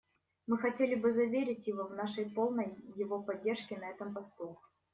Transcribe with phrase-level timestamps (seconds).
[0.47, 4.59] Мы хотели бы заверить его в нашей полной его поддержке на этом посту.